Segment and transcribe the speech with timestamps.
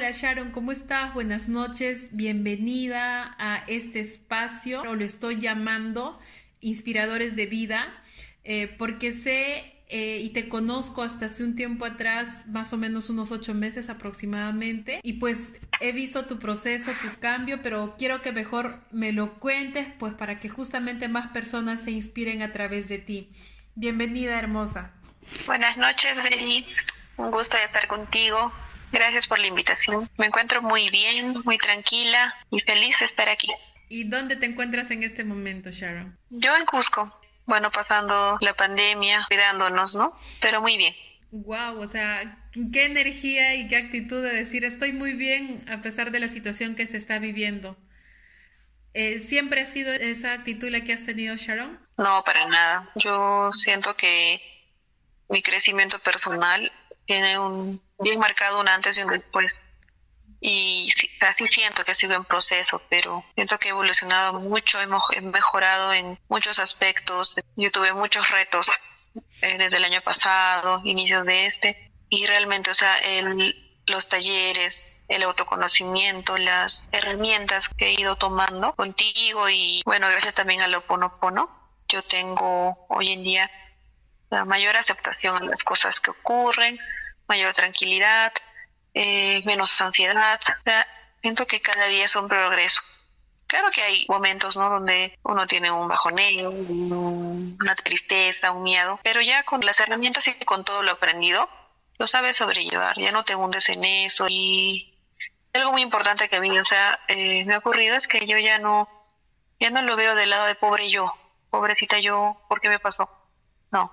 [0.00, 1.12] Hola Sharon, ¿cómo estás?
[1.12, 6.18] Buenas noches, bienvenida a este espacio, lo estoy llamando
[6.62, 7.86] Inspiradores de Vida,
[8.42, 13.10] eh, porque sé eh, y te conozco hasta hace un tiempo atrás, más o menos
[13.10, 18.32] unos ocho meses aproximadamente, y pues he visto tu proceso, tu cambio, pero quiero que
[18.32, 22.96] mejor me lo cuentes, pues para que justamente más personas se inspiren a través de
[22.96, 23.28] ti.
[23.74, 24.92] Bienvenida, hermosa.
[25.44, 26.66] Buenas noches, Beli.
[27.18, 28.50] Un gusto de estar contigo.
[28.92, 30.10] Gracias por la invitación.
[30.18, 33.48] Me encuentro muy bien, muy tranquila y feliz de estar aquí.
[33.88, 36.18] ¿Y dónde te encuentras en este momento, Sharon?
[36.30, 37.12] Yo en Cusco.
[37.46, 40.16] Bueno, pasando la pandemia, cuidándonos, ¿no?
[40.40, 40.94] Pero muy bien.
[41.32, 42.38] Wow, o sea,
[42.72, 46.74] qué energía y qué actitud de decir estoy muy bien a pesar de la situación
[46.74, 47.76] que se está viviendo.
[48.94, 51.78] Eh, ¿Siempre ha sido esa actitud la que has tenido, Sharon?
[51.96, 52.90] No, para nada.
[52.96, 54.40] Yo siento que
[55.28, 56.70] mi crecimiento personal
[57.10, 59.60] tiene un bien marcado un antes y un después.
[60.40, 60.88] Y
[61.22, 65.92] así siento que ha sido en proceso, pero siento que he evolucionado mucho, he mejorado
[65.92, 67.34] en muchos aspectos.
[67.56, 68.70] Yo tuve muchos retos
[69.42, 74.86] eh, desde el año pasado, inicios de este, y realmente, o sea, el, los talleres,
[75.08, 81.50] el autoconocimiento, las herramientas que he ido tomando contigo y bueno, gracias también al Oponopono,
[81.88, 83.50] yo tengo hoy en día
[84.30, 86.78] la mayor aceptación a las cosas que ocurren,
[87.30, 88.32] mayor tranquilidad,
[88.92, 90.40] eh, menos ansiedad.
[90.58, 90.86] O sea,
[91.22, 92.82] siento que cada día es un progreso.
[93.46, 94.68] Claro que hay momentos, ¿no?
[94.68, 100.34] Donde uno tiene un bajoneo, una tristeza, un miedo, pero ya con las herramientas y
[100.44, 101.48] con todo lo aprendido,
[101.98, 104.26] lo sabes sobrellevar, ya no te hundes en eso.
[104.28, 104.94] Y
[105.52, 108.38] algo muy importante que a mí, o sea, eh, me ha ocurrido es que yo
[108.38, 108.88] ya no,
[109.58, 111.12] ya no lo veo del lado de pobre yo,
[111.50, 113.10] pobrecita yo, ¿por qué me pasó?
[113.72, 113.90] No,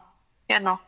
[0.47, 0.86] ya no.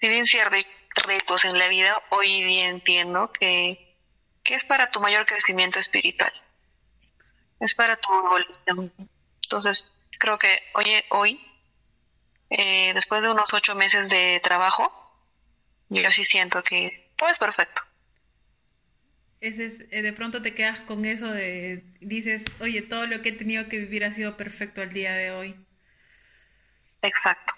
[0.00, 3.96] Si bien cierto, hay retos en la vida, hoy día entiendo que,
[4.44, 6.32] que es para tu mayor crecimiento espiritual.
[7.60, 8.92] Es para tu evolución.
[9.42, 11.40] Entonces, creo que hoy, hoy
[12.50, 14.92] eh, después de unos ocho meses de trabajo,
[15.88, 17.82] yo sí siento que todo es perfecto.
[19.40, 23.30] Ese es, eh, de pronto te quedas con eso de, dices, oye, todo lo que
[23.30, 25.56] he tenido que vivir ha sido perfecto al día de hoy.
[27.02, 27.54] Exacto,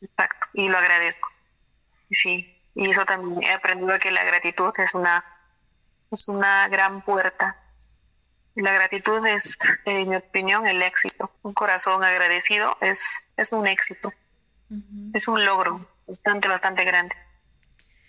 [0.00, 1.33] exacto, y lo agradezco.
[2.14, 5.24] Sí, y eso también he aprendido que la gratitud es una,
[6.10, 7.60] es una gran puerta.
[8.54, 11.32] La gratitud es, en mi opinión, el éxito.
[11.42, 14.12] Un corazón agradecido es, es un éxito.
[15.12, 17.16] Es un logro bastante, bastante grande.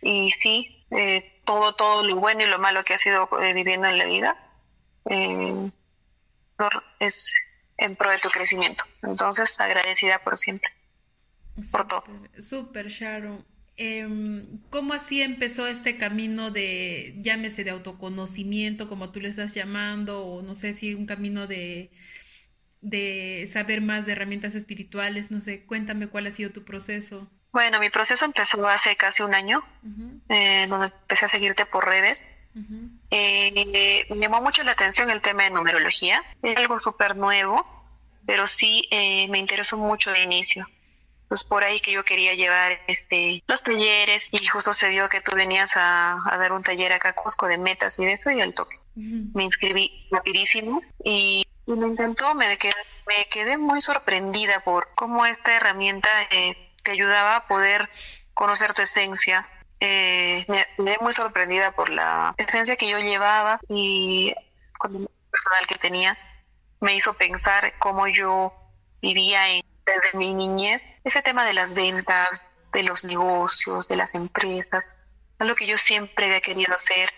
[0.01, 3.87] Y sí, eh, todo, todo lo bueno y lo malo que ha sido eh, viviendo
[3.87, 4.37] en la vida
[5.09, 5.71] eh,
[6.99, 7.33] es
[7.77, 8.83] en pro de tu crecimiento.
[9.03, 10.69] Entonces, agradecida por siempre.
[11.71, 12.03] por todo.
[12.39, 13.54] Súper, Sharon.
[13.77, 20.25] Em, ¿Cómo así empezó este camino de, llámese de autoconocimiento, como tú le estás llamando,
[20.25, 21.91] o no sé si un camino de,
[22.81, 25.29] de saber más de herramientas espirituales?
[25.29, 27.29] No sé, cuéntame cuál ha sido tu proceso.
[27.51, 29.63] Bueno, mi proceso empezó hace casi un año,
[30.29, 32.25] eh, donde empecé a seguirte por redes.
[33.11, 37.65] Eh, me llamó mucho la atención el tema de numerología, es algo súper nuevo,
[38.25, 40.65] pero sí eh, me interesó mucho de inicio
[41.27, 45.21] pues por ahí que yo quería llevar este los talleres y justo se dio que
[45.21, 48.41] tú venías a, dar un taller acá a Cusco de metas y de eso y
[48.41, 48.77] al toque.
[48.95, 52.73] Me inscribí rapidísimo y, me encantó, me quedé,
[53.07, 57.89] me quedé muy sorprendida por cómo esta herramienta eh, te ayudaba a poder
[58.33, 59.47] conocer tu esencia.
[59.79, 64.33] Eh, me, quedé muy sorprendida por la esencia que yo llevaba y
[64.77, 66.17] con el personal que tenía
[66.79, 68.53] me hizo pensar cómo yo
[69.01, 74.15] vivía en desde mi niñez, ese tema de las ventas, de los negocios, de las
[74.15, 74.85] empresas,
[75.39, 77.09] es lo que yo siempre había querido hacer.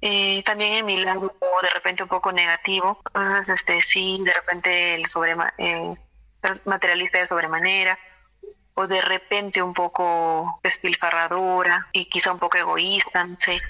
[0.00, 4.94] Eh, también en mi lado de repente un poco negativo, entonces este sí, de repente
[4.94, 5.94] el sobre eh,
[6.64, 7.98] materialista de sobremanera,
[8.74, 13.60] o de repente un poco despilfarradora y quizá un poco egoísta, no sé.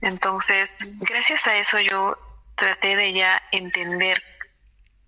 [0.00, 2.18] Entonces, gracias a eso yo
[2.56, 4.20] traté de ya entender,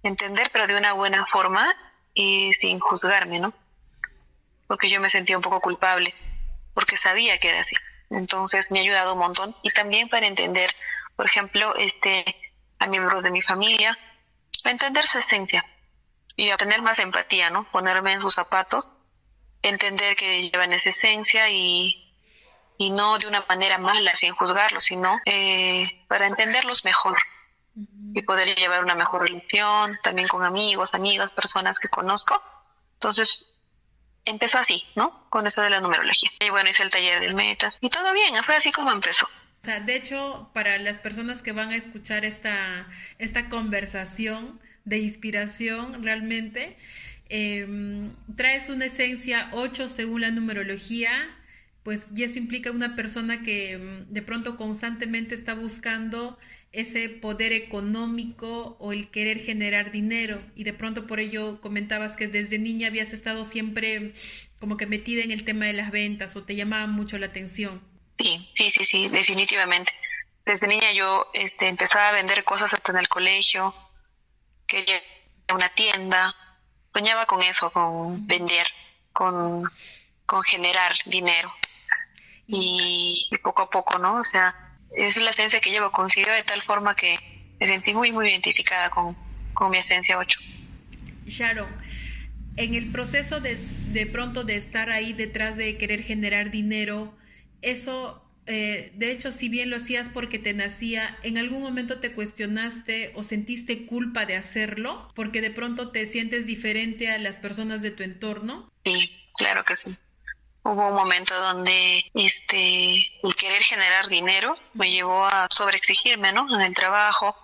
[0.04, 1.74] entender pero de una buena forma
[2.14, 3.54] y sin juzgarme, ¿no?
[4.66, 6.14] Porque yo me sentía un poco culpable,
[6.74, 7.76] porque sabía que era así.
[8.10, 10.70] Entonces me ha ayudado un montón y también para entender,
[11.16, 12.24] por ejemplo, este
[12.78, 13.96] a miembros de mi familia,
[14.64, 15.64] a entender su esencia
[16.36, 17.64] y a tener más empatía, ¿no?
[17.70, 18.88] Ponerme en sus zapatos,
[19.62, 22.12] entender que llevan esa esencia y,
[22.78, 27.16] y no de una manera mala, sin juzgarlos, sino eh, para entenderlos mejor
[28.14, 32.42] y poder llevar una mejor relación también con amigos, amigas, personas que conozco.
[32.94, 33.46] Entonces,
[34.24, 35.28] empezó así, ¿no?
[35.30, 36.30] Con eso de la numerología.
[36.40, 39.26] Y bueno, hice el taller del metas y todo bien, fue así como empezó.
[39.26, 42.88] O sea, de hecho, para las personas que van a escuchar esta,
[43.18, 46.76] esta conversación de inspiración, realmente,
[47.28, 51.12] em, traes una esencia 8 según la numerología,
[51.82, 56.38] pues y eso implica una persona que em, de pronto constantemente está buscando
[56.72, 62.28] ese poder económico o el querer generar dinero y de pronto por ello comentabas que
[62.28, 64.14] desde niña habías estado siempre
[64.58, 67.82] como que metida en el tema de las ventas o te llamaba mucho la atención.
[68.18, 69.92] Sí, sí, sí, sí, definitivamente.
[70.46, 73.74] Desde niña yo este, empezaba a vender cosas hasta en el colegio,
[74.66, 75.02] quería
[75.52, 76.34] una tienda,
[76.92, 78.66] soñaba con eso, con vender,
[79.12, 79.64] con,
[80.26, 81.52] con generar dinero.
[82.52, 84.20] Y, y poco a poco, ¿no?
[84.20, 84.54] O sea,
[84.96, 87.18] es la esencia que llevo consigo de tal forma que
[87.60, 89.16] me sentí muy, muy identificada con,
[89.70, 90.40] mi esencia 8.
[91.26, 91.68] Sharon,
[92.56, 93.56] en el proceso de,
[93.92, 97.16] de pronto de estar ahí detrás de querer generar dinero,
[97.62, 102.12] eso, eh, de hecho, si bien lo hacías porque te nacía, ¿en algún momento te
[102.12, 105.08] cuestionaste o sentiste culpa de hacerlo?
[105.14, 108.68] Porque de pronto te sientes diferente a las personas de tu entorno.
[108.84, 109.96] Sí, claro que sí
[110.64, 116.52] hubo un momento donde este el querer generar dinero me llevó a sobreexigirme, ¿no?
[116.54, 117.36] En el trabajo,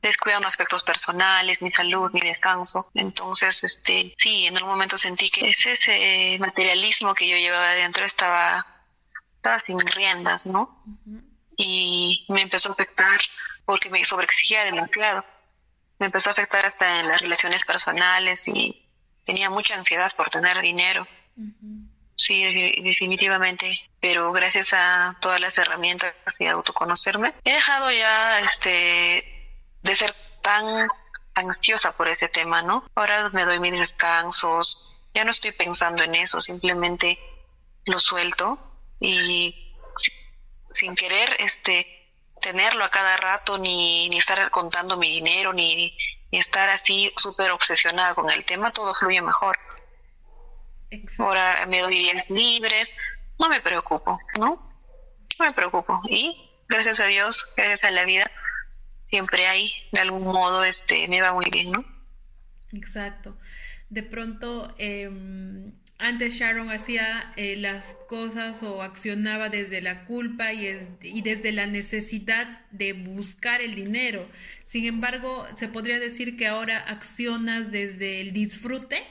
[0.00, 2.90] descuidando aspectos personales, mi salud, mi descanso.
[2.94, 8.04] Entonces, este, sí, en un momento sentí que ese, ese materialismo que yo llevaba adentro
[8.04, 8.66] estaba,
[9.36, 10.82] estaba sin riendas, ¿no?
[11.56, 13.20] Y me empezó a afectar
[13.64, 15.24] porque me sobreexigía demasiado.
[15.98, 18.88] Me empezó a afectar hasta en las relaciones personales y
[19.24, 21.06] tenía mucha ansiedad por tener dinero.
[22.16, 22.42] Sí,
[22.82, 29.24] definitivamente, pero gracias a todas las herramientas y autoconocerme, he dejado ya este
[29.82, 30.88] de ser tan
[31.34, 32.84] ansiosa por ese tema, ¿no?
[32.94, 34.78] Ahora me doy mis descansos,
[35.12, 37.18] ya no estoy pensando en eso, simplemente
[37.86, 38.58] lo suelto
[39.00, 39.74] y
[40.70, 41.86] sin querer este
[42.40, 45.96] tenerlo a cada rato ni, ni estar contando mi dinero ni,
[46.30, 49.58] ni estar así súper obsesionada con el tema, todo fluye mejor.
[51.18, 52.92] Ahora me doy días libres,
[53.38, 54.70] no me preocupo, ¿no?
[55.38, 56.00] No me preocupo.
[56.08, 56.36] Y
[56.68, 58.30] gracias a Dios, gracias a la vida,
[59.08, 61.84] siempre hay, de algún modo, este, me va muy bien, ¿no?
[62.72, 63.36] Exacto.
[63.88, 70.66] De pronto, em, antes Sharon hacía eh, las cosas o accionaba desde la culpa y,
[71.02, 74.28] y, desde la necesidad de buscar el dinero.
[74.64, 79.04] Sin embargo, se podría decir que ahora accionas desde el disfrute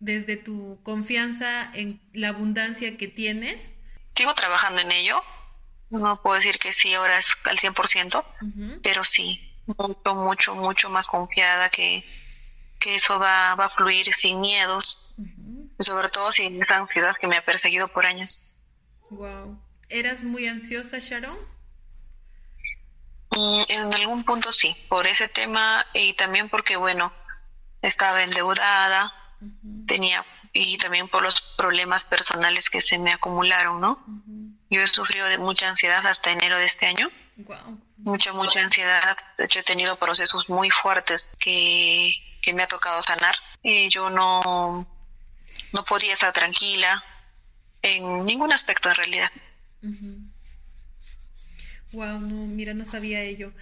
[0.00, 3.72] desde tu confianza en la abundancia que tienes?
[4.14, 5.22] Sigo trabajando en ello.
[5.90, 11.06] No puedo decir que sí, ahora es al 100%, pero sí, mucho, mucho, mucho más
[11.06, 12.04] confiada que,
[12.78, 15.14] que eso va, va a fluir sin miedos,
[15.80, 18.38] sobre todo sin esa ansiedad que me ha perseguido por años.
[19.10, 19.58] Wow.
[19.88, 21.38] ¿Eras muy ansiosa, Sharon?
[23.30, 27.12] Mm, en algún punto sí, por ese tema y también porque, bueno,
[27.82, 29.12] estaba endeudada,
[29.86, 34.04] tenía y también por los problemas personales que se me acumularon, ¿no?
[34.70, 37.10] Yo he sufrido de mucha ansiedad hasta enero de este año.
[37.98, 39.16] Mucha, mucha ansiedad.
[39.36, 42.10] De hecho, he tenido procesos muy fuertes que,
[42.42, 43.36] que me ha tocado sanar.
[43.62, 44.86] Y yo no,
[45.72, 47.02] no podía estar tranquila
[47.82, 49.30] en ningún aspecto en realidad.
[51.92, 53.52] Wow, no, mira, no sabía ello.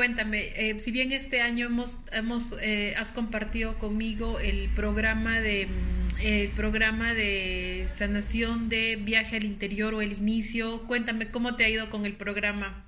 [0.00, 5.66] Cuéntame, eh, si bien este año hemos, hemos eh, has compartido conmigo el programa de
[5.66, 11.66] mm, el programa de sanación de viaje al interior o el inicio, cuéntame cómo te
[11.66, 12.82] ha ido con el programa.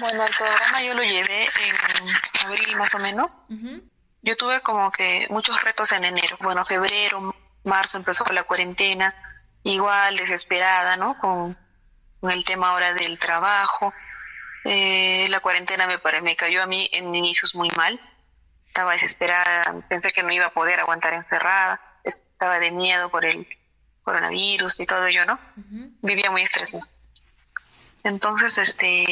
[0.00, 3.36] Bueno, el programa yo lo llevé en abril más o menos.
[4.22, 6.36] Yo tuve como que muchos retos en enero.
[6.40, 9.14] Bueno, febrero, marzo empezó la cuarentena,
[9.62, 11.16] igual desesperada, ¿no?
[11.16, 11.56] Con,
[12.18, 13.94] con el tema ahora del trabajo
[14.64, 18.00] eh, la cuarentena me, me cayó a mí en inicios muy mal.
[18.66, 23.46] Estaba desesperada, pensé que no iba a poder aguantar encerrada, estaba de miedo por el
[24.02, 25.38] coronavirus y todo ello, ¿no?
[26.00, 26.82] Vivía muy estresada.
[28.04, 29.04] Entonces, este,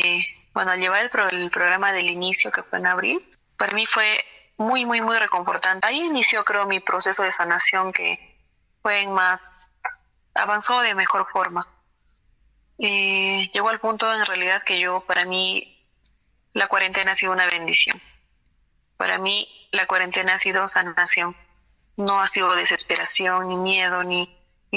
[0.54, 4.24] bueno, al llevar el, programa del inicio, que fue en abril, para mí fue
[4.56, 5.86] muy, muy, muy reconfortante.
[5.86, 8.38] Ahí inició, creo, mi proceso de sanación que
[8.80, 9.70] fue en más,
[10.34, 11.66] avanzó de mejor forma.
[12.78, 15.82] Y llegó al punto en realidad que yo, para mí,
[16.52, 18.00] la cuarentena ha sido una bendición.
[18.96, 21.36] Para mí, la cuarentena ha sido sanación.
[21.96, 24.28] No ha sido desesperación, ni miedo, ni,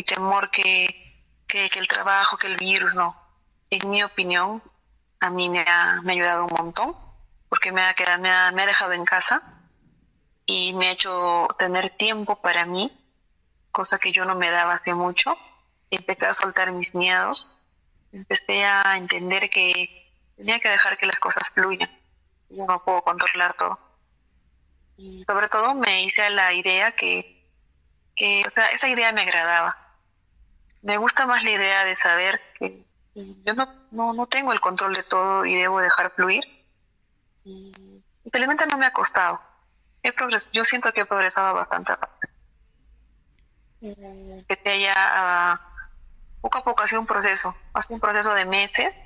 [0.05, 3.13] temor que, que, el trabajo, que el virus, no.
[3.69, 4.63] En mi opinión,
[5.19, 6.95] a mí me ha, me ha ayudado un montón,
[7.49, 9.41] porque me ha, quedado, me, ha, me ha dejado en casa
[10.45, 12.97] y me ha hecho tener tiempo para mí,
[13.73, 15.37] cosa que yo no me daba hace mucho.
[15.91, 17.58] Empecé a soltar mis miedos
[18.11, 21.89] empecé a entender que tenía que dejar que las cosas fluyan.
[22.49, 23.79] Yo no puedo controlar todo.
[24.97, 27.45] Y sobre todo me hice a la idea que,
[28.15, 29.77] que o sea, esa idea me agradaba.
[30.81, 32.83] Me gusta más la idea de saber que
[33.15, 36.43] yo no, no, no tengo el control de todo y debo dejar fluir.
[37.43, 37.73] Y,
[38.31, 39.41] felizmente no me ha costado.
[40.03, 40.13] He
[40.53, 42.33] yo siento que he progresado bastante rápido.
[44.47, 45.59] Que te haya
[46.41, 49.01] poco a poco ha sido un proceso, ha sido un proceso de meses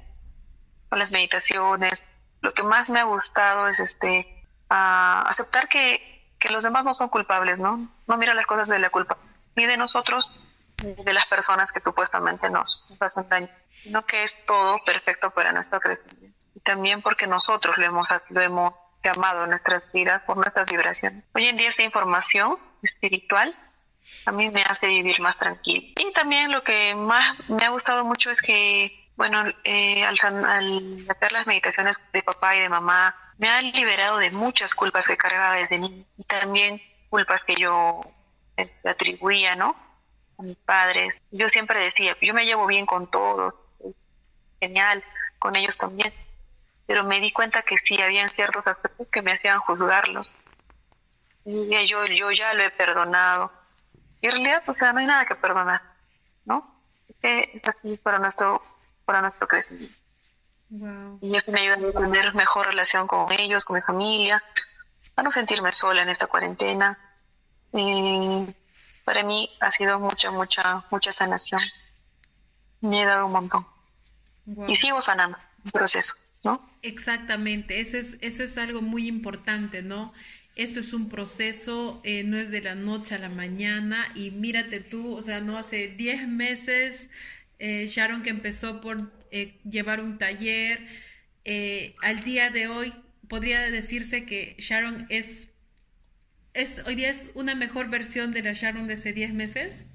[0.89, 2.05] con las meditaciones.
[2.41, 7.09] Lo que más me ha gustado es este aceptar que, que los demás no son
[7.09, 7.89] culpables, ¿no?
[8.07, 9.17] No mira las cosas de la culpa,
[9.55, 10.31] ni de nosotros,
[10.83, 13.49] ni de las personas que supuestamente nos, hacen daño,
[13.81, 16.37] sino que es todo perfecto para nuestro crecimiento.
[16.55, 18.73] Y también porque nosotros lo hemos, lo hemos
[19.03, 21.23] llamado nuestras vidas por nuestras vibraciones.
[21.33, 23.53] Hoy en día esta información espiritual
[24.25, 25.87] a mí me hace vivir más tranquilo.
[25.97, 30.17] Y también lo que más me ha gustado mucho es que, bueno, eh, al,
[31.09, 35.17] hacer las meditaciones de papá y de mamá, me han liberado de muchas culpas que
[35.17, 38.01] cargaba desde niño y también culpas que yo
[38.55, 39.75] este, atribuía, ¿no?
[40.37, 41.19] A mis padres.
[41.31, 43.53] Yo siempre decía, yo me llevo bien con todos,
[44.59, 45.03] genial,
[45.39, 46.13] con ellos también,
[46.85, 50.31] pero me di cuenta que sí, habían ciertos aspectos que me hacían juzgarlos.
[51.45, 53.51] Y yo, yo ya lo he perdonado
[54.23, 55.81] y en realidad, o sea, no hay nada que perdonar,
[56.45, 56.81] ¿no?
[57.21, 58.63] Es así para nuestro,
[59.03, 59.93] para nuestro crecimiento.
[61.21, 64.41] Y eso me ayuda a tener mejor relación con ellos, con mi familia,
[65.17, 66.97] a no sentirme sola en esta cuarentena.
[67.73, 68.47] Y
[69.03, 71.59] para mí ha sido mucha, mucha, mucha sanación.
[72.79, 73.67] Me he dado un montón.
[74.69, 76.13] Y sigo sanando, un proceso,
[76.45, 76.65] ¿no?
[76.81, 80.13] Exactamente, eso es, eso es algo muy importante, ¿no?
[80.55, 84.79] Esto es un proceso, eh, no es de la noche a la mañana y mírate
[84.79, 87.09] tú, o sea, no hace 10 meses
[87.59, 88.97] eh, Sharon que empezó por
[89.31, 91.03] eh, llevar un taller,
[92.01, 92.93] al día de hoy
[93.27, 95.49] podría decirse que Sharon es,
[96.53, 99.85] es, hoy día es una mejor versión de la Sharon de hace 10 meses.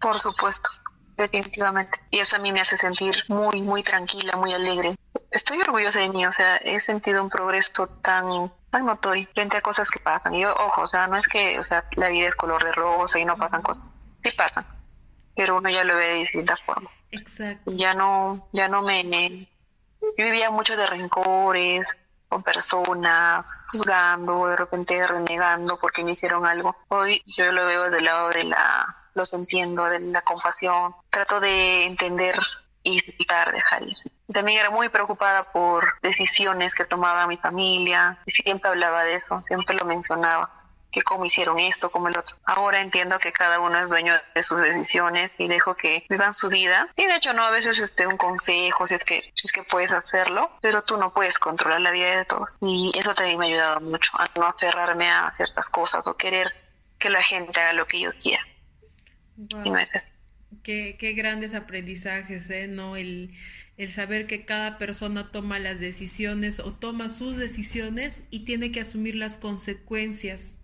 [0.00, 0.68] Por supuesto,
[1.16, 2.00] definitivamente.
[2.10, 4.96] Y eso a mí me hace sentir muy, muy tranquila, muy alegre.
[5.30, 9.62] Estoy orgullosa de mí, o sea, he sentido un progreso tan tan notorio frente a
[9.62, 10.34] cosas que pasan.
[10.34, 12.72] Y yo, ojo, o sea, no es que, o sea, la vida es color de
[12.72, 13.84] rosa y no pasan cosas.
[14.22, 14.66] Sí pasan,
[15.34, 16.92] pero uno ya lo ve de distintas formas.
[17.10, 17.70] Exacto.
[17.74, 19.48] Ya no, ya no me...
[20.16, 21.96] Yo vivía mucho de rencores
[22.28, 26.76] con personas, juzgando, de repente renegando porque me hicieron algo.
[26.88, 28.94] Hoy yo lo veo desde el lado de la...
[29.14, 30.94] Los entiendo, de la compasión.
[31.10, 32.38] Trato de entender
[32.84, 33.96] y dejar, dejar ir.
[34.32, 39.42] También era muy preocupada por decisiones que tomaba mi familia y siempre hablaba de eso,
[39.42, 40.50] siempre lo mencionaba,
[40.90, 42.36] que cómo hicieron esto, como el otro.
[42.44, 46.48] Ahora entiendo que cada uno es dueño de sus decisiones y dejo que vivan su
[46.48, 46.88] vida.
[46.96, 49.62] Y de hecho no a veces este un consejo si es que si es que
[49.62, 52.58] puedes hacerlo, pero tú no puedes controlar la vida de todos.
[52.60, 56.54] Y eso también me ha ayudado mucho a no aferrarme a ciertas cosas o querer
[56.98, 58.42] que la gente haga lo que yo quiera.
[59.36, 60.10] Y no es así.
[60.62, 62.68] Qué, qué grandes aprendizajes, ¿eh?
[62.68, 62.96] ¿No?
[62.96, 63.34] El,
[63.76, 68.80] el saber que cada persona toma las decisiones o toma sus decisiones y tiene que
[68.80, 70.54] asumir las consecuencias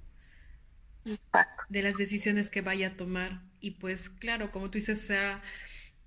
[1.68, 3.42] de las decisiones que vaya a tomar.
[3.60, 5.42] Y pues claro, como tú dices, o sea,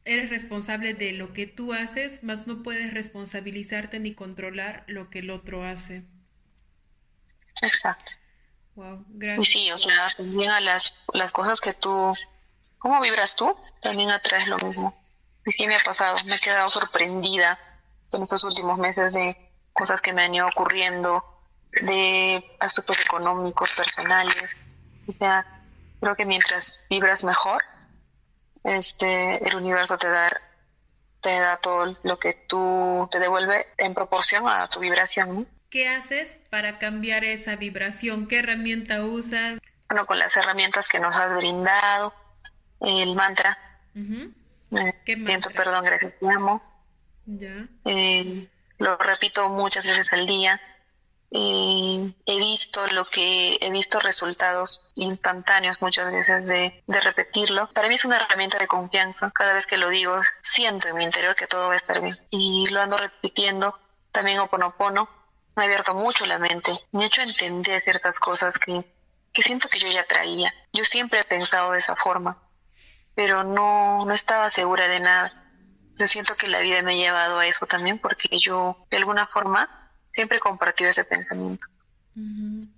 [0.06, 5.20] eres responsable de lo que tú haces, más no puedes responsabilizarte ni controlar lo que
[5.20, 6.04] el otro hace.
[7.62, 8.14] Exacto.
[8.76, 9.50] Wow, gracias.
[9.50, 12.14] Y sí, o sea, también a las, las cosas que tú,
[12.78, 13.56] ¿cómo vibras tú?
[13.82, 14.96] También atraes lo mismo.
[15.46, 17.60] Y sí me ha pasado, me he quedado sorprendida
[18.12, 19.38] en estos últimos meses de
[19.74, 21.24] cosas que me han ido ocurriendo,
[21.72, 24.58] de aspectos económicos, personales.
[25.08, 25.46] O sea,
[26.00, 27.64] creo que mientras vibras mejor,
[28.64, 30.42] este, el universo te da,
[31.22, 35.48] te da todo lo que tú te devuelve en proporción a tu vibración.
[35.70, 38.28] ¿Qué haces para cambiar esa vibración?
[38.28, 39.60] ¿Qué herramienta usas?
[39.90, 42.14] Bueno, con las herramientas que nos has brindado,
[42.80, 43.58] el mantra.
[45.06, 46.62] ¿Qué siento perdón, gracias, te amo.
[47.26, 47.68] Ya.
[47.86, 50.62] Eh, lo repito muchas veces al día.
[51.32, 57.70] he visto lo que he visto resultados instantáneos muchas veces de, de, repetirlo.
[57.74, 59.32] Para mí es una herramienta de confianza.
[59.32, 62.16] Cada vez que lo digo, siento en mi interior que todo va a estar bien.
[62.30, 63.78] Y lo ando repitiendo.
[64.12, 65.10] También Oponopono
[65.56, 66.72] me ha abierto mucho la mente.
[66.92, 68.86] Me ha hecho entender ciertas cosas que,
[69.34, 70.54] que siento que yo ya traía.
[70.72, 72.38] Yo siempre he pensado de esa forma
[73.18, 75.32] pero no, no estaba segura de nada.
[75.96, 79.26] Yo siento que la vida me ha llevado a eso también porque yo de alguna
[79.26, 81.66] forma siempre he compartido ese pensamiento.
[82.16, 82.70] Las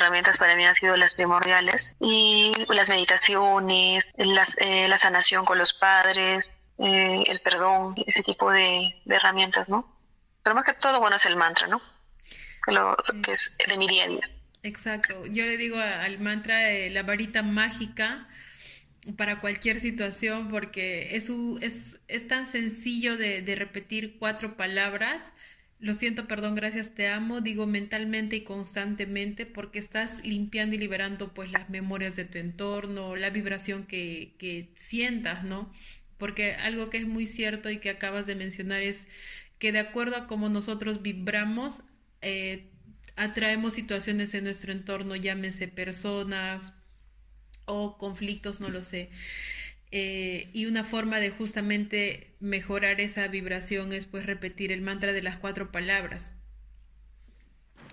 [0.00, 5.58] herramientas para mí han sido las primordiales y las meditaciones, las, eh, la sanación con
[5.58, 9.96] los padres, eh, el perdón, ese tipo de, herramientas, ¿no?
[10.42, 11.80] Pero más que todo, bueno, es el mantra, ¿no?
[12.66, 14.30] Que, lo, que es de mi día a día.
[14.64, 15.24] Exacto.
[15.26, 16.58] Yo le digo al mantra
[16.90, 18.26] la varita mágica
[19.16, 21.30] para cualquier situación porque es,
[21.60, 25.32] es, es tan sencillo de, de, repetir cuatro palabras.
[25.78, 31.32] Lo siento, perdón, gracias, te amo, digo mentalmente y constantemente porque estás limpiando y liberando
[31.32, 35.72] pues las memorias de tu entorno, la vibración que, que sientas, ¿no?
[36.18, 39.06] Porque algo que es muy cierto y que acabas de mencionar es
[39.58, 41.82] que de acuerdo a cómo nosotros vibramos,
[42.20, 42.66] eh,
[43.16, 46.74] atraemos situaciones en nuestro entorno, llámese personas
[47.72, 49.10] o conflictos, no lo sé.
[49.92, 55.22] Eh, y una forma de justamente mejorar esa vibración es pues repetir el mantra de
[55.22, 56.32] las cuatro palabras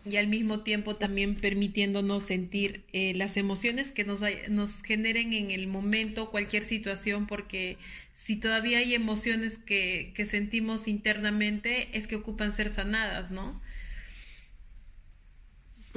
[0.10, 5.51] y al mismo tiempo también permitiéndonos sentir eh, las emociones que nos, nos generen en
[5.51, 7.77] el momento cualquier situación, porque
[8.13, 13.62] si todavía hay emociones que, que sentimos internamente, es que ocupan ser sanadas, ¿no?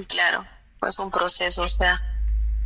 [0.08, 0.44] Claro,
[0.80, 2.00] pues un proceso, o sea,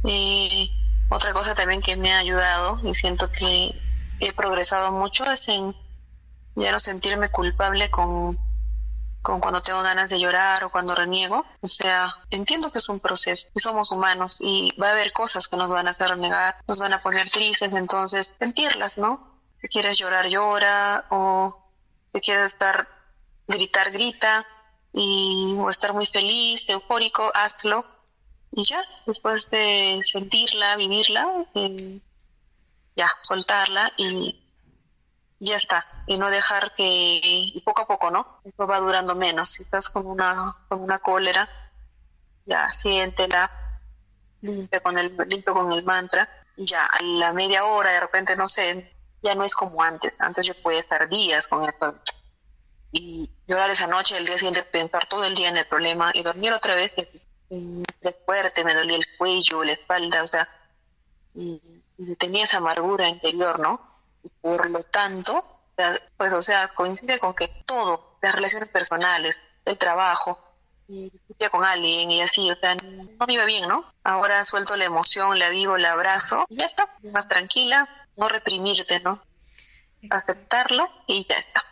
[0.04, 0.70] y
[1.10, 3.74] otra cosa también que me ha ayudado y siento que
[4.20, 5.74] he progresado mucho es en
[6.56, 8.38] ya no sentirme culpable con,
[9.22, 11.44] con cuando tengo ganas de llorar o cuando reniego.
[11.60, 15.48] O sea, entiendo que es un proceso y somos humanos y va a haber cosas
[15.48, 19.40] que nos van a hacer renegar, nos van a poner tristes, entonces sentirlas, ¿no?
[19.60, 21.70] Si quieres llorar, llora o
[22.12, 22.86] si quieres estar,
[23.48, 24.46] gritar, grita
[24.92, 27.84] y, o estar muy feliz, eufórico, hazlo.
[28.56, 31.98] Y ya, después de sentirla, vivirla, eh,
[32.94, 34.40] ya, soltarla y
[35.40, 35.86] ya está.
[36.06, 38.40] Y no dejar que, y poco a poco, ¿no?
[38.44, 39.52] Eso va durando menos.
[39.52, 41.48] Si estás con una, con una cólera,
[42.46, 43.50] ya siéntela,
[44.40, 48.48] limpia con el, limpio con el mantra, ya a la media hora, de repente, no
[48.48, 50.14] sé, ya no es como antes.
[50.20, 51.96] Antes yo podía estar días con esto
[52.92, 56.22] y llorar esa noche, el día siguiente pensar todo el día en el problema y
[56.22, 57.02] dormir otra vez y,
[58.24, 60.48] fuerte, me dolía el cuello, la espalda, o sea,
[61.34, 61.60] y,
[62.18, 63.80] tenía esa amargura interior, ¿no?
[64.22, 65.60] Y por lo tanto,
[66.16, 70.38] pues o sea, coincide con que todo, las relaciones personales, el trabajo,
[70.88, 71.10] y
[71.50, 73.90] con alguien y así, o sea, no vive bien, ¿no?
[74.02, 79.00] Ahora suelto la emoción, la vivo, la abrazo y ya está, más tranquila, no reprimirte,
[79.00, 79.22] ¿no?
[80.10, 81.64] Aceptarlo y ya está.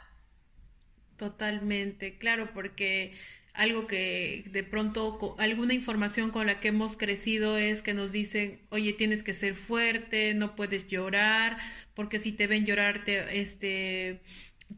[1.19, 3.19] Totalmente, claro, porque
[3.55, 8.61] algo que de pronto, alguna información con la que hemos crecido es que nos dicen,
[8.71, 11.59] oye, tienes que ser fuerte, no puedes llorar,
[11.95, 14.23] porque si te ven llorar te, este,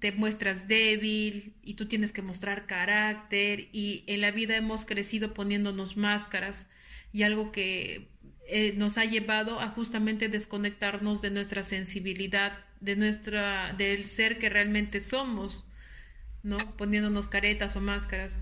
[0.01, 5.35] te muestras débil y tú tienes que mostrar carácter y en la vida hemos crecido
[5.35, 6.67] poniéndonos máscaras
[7.13, 8.09] y algo que
[8.49, 14.49] eh, nos ha llevado a justamente desconectarnos de nuestra sensibilidad, de nuestra, del ser que
[14.49, 15.65] realmente somos
[16.45, 16.59] ¿no?
[16.77, 18.37] Poniéndonos caretas o máscaras.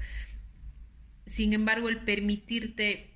[1.27, 3.11] Sin embargo, el permitirte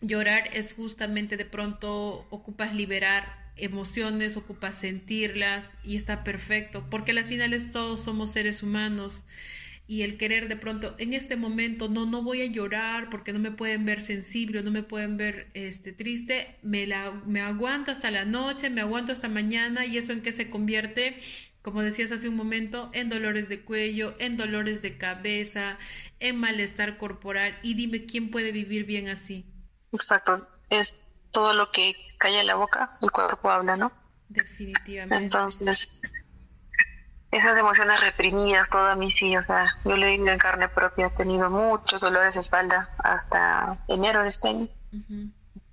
[0.00, 7.28] llorar es justamente de pronto ocupas liberar emociones, ocupas sentirlas y está perfecto, porque las
[7.28, 9.24] finales todos somos seres humanos
[9.86, 13.38] y el querer de pronto en este momento no no voy a llorar porque no
[13.38, 18.10] me pueden ver sensible, no me pueden ver este triste, me la me aguanto hasta
[18.10, 21.16] la noche, me aguanto hasta mañana y eso en qué se convierte
[21.62, 25.78] como decías hace un momento, en dolores de cuello, en dolores de cabeza,
[26.28, 27.58] en malestar corporal.
[27.62, 29.46] Y dime, ¿quién puede vivir bien así?
[29.92, 30.94] Exacto, es
[31.30, 33.92] todo lo que calla en la boca, el cuerpo habla, ¿no?
[34.28, 35.24] Definitivamente.
[35.24, 36.00] Entonces,
[37.30, 41.10] esas emociones reprimidas, toda mi sí, o sea, yo le digo en carne propia, he
[41.10, 44.68] tenido muchos dolores de espalda hasta enero de este año.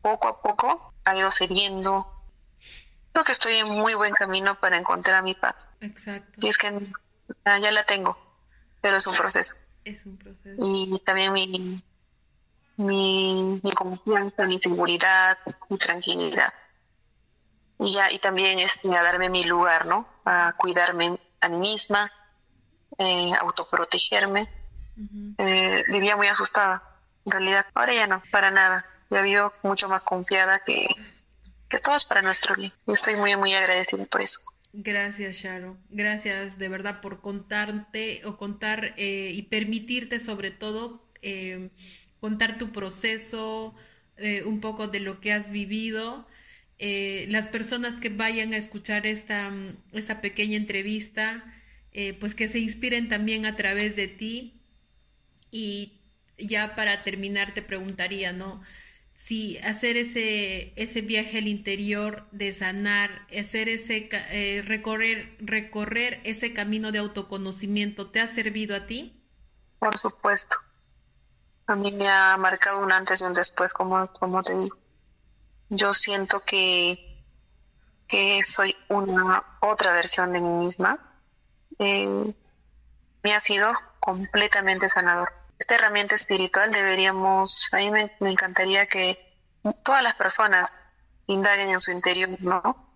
[0.01, 2.19] Poco a poco ha ido cediendo,
[3.11, 5.67] Creo que estoy en muy buen camino para encontrar mi paz.
[5.81, 6.31] Exacto.
[6.37, 6.71] Y es que
[7.45, 8.17] ya la tengo,
[8.81, 9.55] pero es un proceso.
[9.89, 10.61] Es un proceso.
[10.61, 11.81] Y también mi,
[12.77, 15.37] mi, mi confianza, mi seguridad,
[15.69, 16.53] mi tranquilidad.
[17.79, 20.07] Y ya, y también es a darme mi lugar, ¿no?
[20.25, 22.11] A cuidarme a mí misma,
[22.97, 24.47] eh, autoprotegerme.
[25.37, 26.83] eh, vivía muy asustada,
[27.25, 27.65] en realidad.
[27.73, 28.85] Ahora ya no, para nada.
[29.09, 30.87] Ya vivo mucho más confiada que,
[31.67, 32.71] que todo es para nuestro bien.
[32.85, 34.39] Y estoy muy, muy agradecida por eso.
[34.71, 35.77] Gracias, Sharo.
[35.89, 41.69] Gracias de verdad por contarte o contar eh, y permitirte sobre todo eh,
[42.19, 43.73] contar tu proceso,
[44.17, 46.27] eh, un poco de lo que has vivido.
[46.79, 49.51] las personas que vayan a escuchar esta,
[49.91, 51.43] esta pequeña entrevista,
[52.19, 54.61] pues que se inspiren también a través de ti.
[55.51, 55.93] Y
[56.37, 58.61] ya para terminar te preguntaría, ¿no?
[59.25, 66.53] Si hacer ese, ese viaje al interior de sanar, hacer ese, eh, recorrer, recorrer ese
[66.53, 69.21] camino de autoconocimiento, ¿te ha servido a ti?
[69.77, 70.55] Por supuesto.
[71.67, 74.77] A mí me ha marcado un antes y un después, como, como te digo.
[75.67, 77.21] Yo siento que,
[78.07, 80.97] que soy una otra versión de mí misma.
[81.77, 82.33] Eh,
[83.21, 89.35] me ha sido completamente sanador esta herramienta espiritual deberíamos, a mí me, encantaría que
[89.83, 90.73] todas las personas
[91.27, 92.87] indaguen en su interior, ¿no?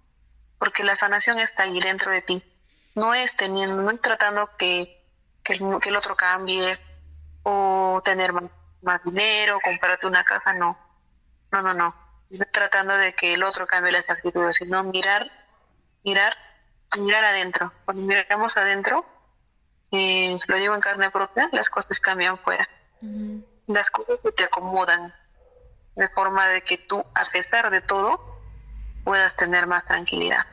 [0.58, 2.42] Porque la sanación está ahí dentro de ti.
[2.96, 5.04] No es teniendo, no es tratando que,
[5.44, 6.78] que, el, otro cambie
[7.44, 8.32] o tener
[8.82, 10.78] más, dinero, comprarte una casa, no.
[11.52, 11.94] No, no, no.
[12.30, 15.30] No tratando de que el otro cambie las actitudes, sino mirar,
[16.04, 16.34] mirar,
[16.98, 17.74] mirar adentro.
[17.84, 19.06] Cuando miramos adentro,
[19.96, 22.68] eh, lo digo en carne propia, las cosas cambian fuera.
[23.68, 25.14] Las cosas se te acomodan
[25.96, 28.20] de forma de que tú, a pesar de todo,
[29.04, 30.48] puedas tener más tranquilidad.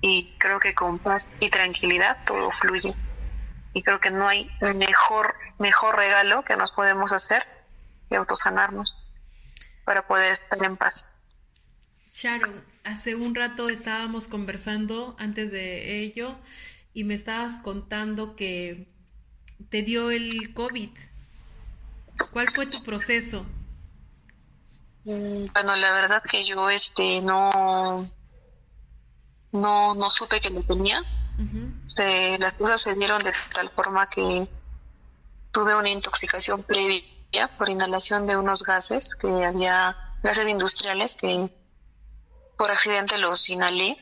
[0.00, 2.92] Y creo que con paz y tranquilidad todo fluye.
[3.74, 7.44] Y creo que no hay mejor, mejor regalo que nos podemos hacer
[8.08, 9.08] que autosanarnos
[9.84, 11.08] para poder estar en paz.
[12.10, 16.36] Sharon, hace un rato estábamos conversando antes de ello
[16.92, 18.88] y me estabas contando que
[19.70, 20.90] te dio el COVID.
[22.32, 23.46] ¿Cuál fue tu proceso?
[25.04, 28.06] Mm, bueno, la verdad que yo este no
[29.52, 31.02] no no supe que lo tenía.
[32.38, 34.48] las cosas se dieron de tal forma que
[35.52, 41.48] tuve una intoxicación previa por inhalación de unos gases que había gases industriales que
[42.56, 43.96] por accidente los inhalé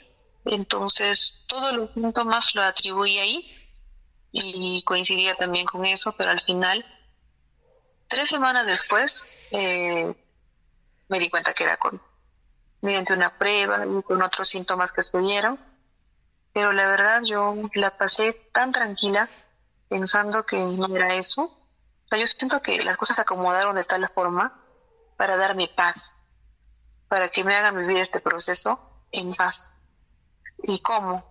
[0.47, 3.53] entonces, todos los síntomas lo atribuí ahí
[4.31, 6.85] y coincidía también con eso, pero al final,
[8.09, 10.15] tres semanas después, eh,
[11.09, 12.01] me di cuenta que era con
[12.81, 15.59] mediante una prueba y con otros síntomas que se dieron.
[16.53, 19.29] Pero la verdad yo la pasé tan tranquila
[19.89, 21.43] pensando que no era eso.
[21.43, 24.63] O sea, yo siento que las cosas se acomodaron de tal forma
[25.17, 26.13] para darme paz,
[27.09, 28.79] para que me hagan vivir este proceso
[29.11, 29.73] en paz.
[30.59, 31.25] ¿Y cómo?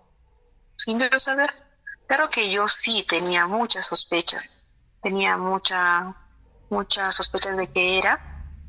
[0.76, 1.50] Sin yo saber.
[2.06, 4.48] Claro que yo sí tenía muchas sospechas,
[5.02, 6.14] tenía mucha,
[6.70, 8.20] muchas sospechas de que era,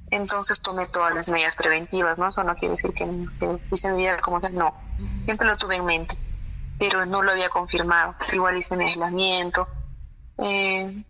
[0.09, 2.27] entonces tomé todas las medidas preventivas, ¿no?
[2.27, 3.05] Eso no quiere decir que,
[3.39, 4.73] que hice mi vida como que no,
[5.25, 6.17] siempre lo tuve en mente,
[6.79, 8.15] pero no lo había confirmado.
[8.33, 9.67] Igual hice mi aislamiento,
[10.39, 11.03] eh,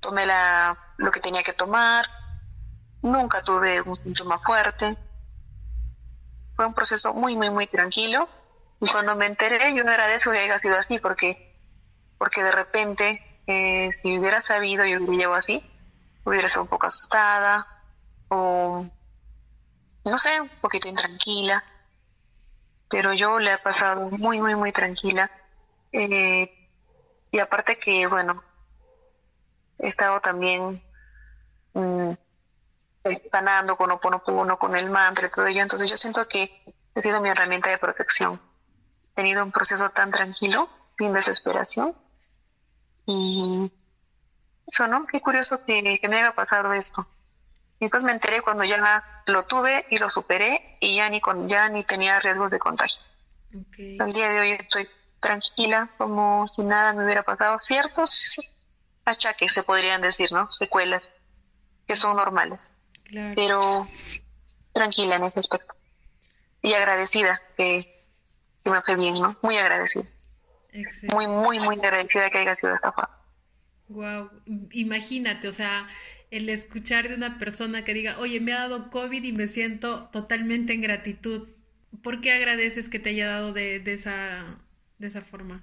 [0.00, 2.06] tomé la, lo que tenía que tomar,
[3.00, 4.94] nunca tuve un síntoma fuerte.
[6.54, 8.28] Fue un proceso muy, muy, muy tranquilo
[8.80, 11.56] y cuando me enteré, yo agradezco que haya sido así, porque,
[12.18, 15.64] porque de repente, eh, si hubiera sabido, yo hubiera llevado así,
[16.24, 17.66] hubiera estado un poco asustada,
[18.28, 18.86] o
[20.04, 21.64] no sé, un poquito intranquila,
[22.88, 25.30] pero yo le he pasado muy, muy, muy tranquila.
[25.92, 26.52] Eh,
[27.30, 28.42] y aparte que, bueno,
[29.78, 30.82] he estado también
[31.72, 32.12] mm,
[33.30, 36.62] sanando con Oponopono, con el mantra y todo ello, entonces yo siento que
[36.94, 38.40] ha sido mi herramienta de protección
[39.16, 41.96] tenido un proceso tan tranquilo, sin desesperación.
[43.06, 43.72] Y
[44.66, 45.06] eso, ¿no?
[45.06, 47.06] Qué curioso que, me haya pasado esto.
[47.80, 51.48] Y pues me enteré cuando ya lo tuve y lo superé y ya ni, con,
[51.48, 53.00] ya ni tenía riesgos de contagio.
[53.98, 54.88] Al día de hoy estoy
[55.20, 57.58] tranquila, como si nada me hubiera pasado.
[57.58, 58.36] Ciertos
[59.04, 60.50] achaques se podrían decir, ¿no?
[60.50, 61.10] Secuelas
[61.86, 62.72] que son normales.
[63.34, 63.86] Pero
[64.72, 65.74] tranquila en ese aspecto.
[66.62, 67.95] Y agradecida que,
[68.70, 69.36] me fue bien, ¿no?
[69.42, 70.04] Muy agradecida.
[71.12, 73.16] Muy, muy, muy agradecida que haya sido esta forma.
[73.88, 74.30] Wow,
[74.72, 75.88] imagínate, o sea,
[76.30, 80.08] el escuchar de una persona que diga, oye, me ha dado COVID y me siento
[80.10, 81.48] totalmente en gratitud.
[82.02, 84.44] ¿Por qué agradeces que te haya dado de, de esa,
[84.98, 85.62] de esa forma?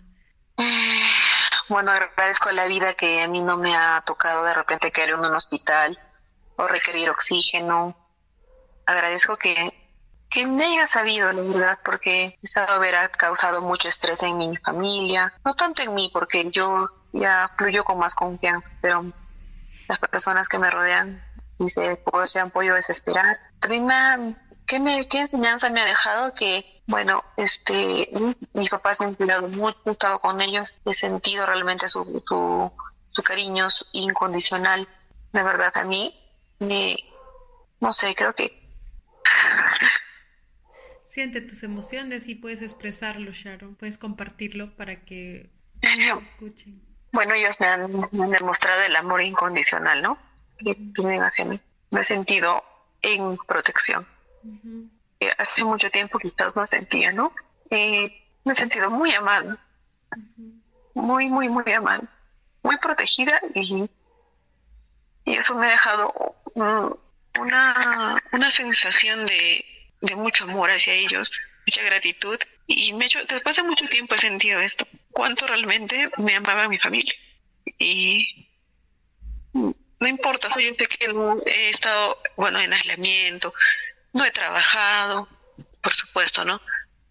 [1.69, 5.11] Bueno, agradezco a la vida que a mí no me ha tocado de repente caer
[5.11, 5.99] en un hospital
[6.55, 7.97] o requerir oxígeno.
[8.85, 9.73] Agradezco que
[10.33, 15.31] que me haya sabido, la verdad, porque esa haber causado mucho estrés en mi familia,
[15.45, 19.05] no tanto en mí, porque yo ya fluyo con más confianza, pero
[19.87, 21.23] las personas que me rodean
[21.59, 23.39] sí se, se han podido desesperar.
[23.59, 26.33] También me ¿qué, me, ¿qué enseñanza me ha dejado?
[26.33, 28.09] Que, bueno, este,
[28.53, 32.71] mis papás me han cuidado mucho, he estado con ellos, he sentido realmente su, su,
[33.11, 34.87] su cariño incondicional.
[35.31, 36.19] De verdad, a mí,
[36.57, 36.95] me,
[37.79, 38.63] no sé, creo que
[41.13, 43.75] Siente tus emociones y puedes expresarlo, Sharon.
[43.75, 45.47] Puedes compartirlo para que
[46.23, 46.81] escuchen.
[47.11, 50.17] Bueno, ellos me han, demostrado el amor incondicional, ¿no?
[50.57, 51.61] Que tienen hacia mí.
[51.91, 52.63] Me he sentido
[53.03, 54.07] en protección.
[55.37, 57.31] hace mucho tiempo quizás no sentía, ¿no?
[57.69, 58.11] me
[58.43, 59.63] he sentido muy amada,
[60.95, 62.01] muy, muy, muy amada,
[62.63, 63.87] muy protegida y,
[65.25, 69.63] y eso me ha dejado una, una sensación de,
[70.03, 71.31] de mucho amor hacia ellos,
[71.65, 72.37] mucha gratitud
[72.67, 76.77] y me hecho, después de mucho tiempo he sentido esto, cuánto realmente me amaba mi
[76.77, 77.13] familia.
[77.79, 78.49] Y
[79.53, 81.05] no importa, yo sé que
[81.45, 83.53] he estado, bueno, en aislamiento,
[84.11, 85.29] no he trabajado,
[85.81, 86.61] por supuesto, ¿no?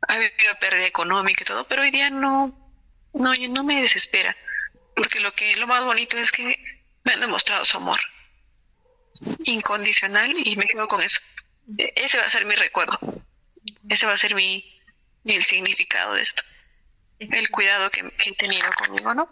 [0.06, 2.54] Ha habido pérdida económica y todo, pero hoy día no,
[3.14, 4.36] no, no me desespera,
[4.94, 6.62] porque lo que lo más bonito es que
[7.04, 8.00] me han demostrado su amor
[9.44, 11.20] incondicional y me quedo con eso.
[11.78, 12.98] E-, ese va a ser mi recuerdo,
[13.88, 14.64] ese va a ser mi,
[15.24, 16.42] el significado de esto,
[17.18, 19.28] el cuidado que, que he tenido conmigo, ¿no?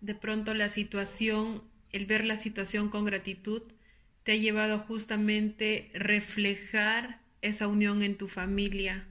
[0.00, 3.62] De pronto la situación, el ver la situación con gratitud,
[4.22, 9.06] te ha llevado justamente reflejar esa unión en tu familia.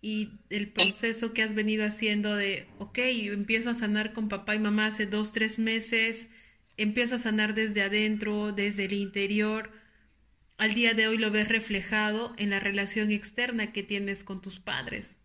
[0.00, 4.58] Y el proceso que has venido haciendo de, ok, empiezo a sanar con papá y
[4.58, 6.28] mamá hace dos, tres meses,
[6.76, 9.70] empiezo a sanar desde adentro, desde el interior,
[10.58, 14.60] al día de hoy lo ves reflejado en la relación externa que tienes con tus
[14.60, 15.18] padres.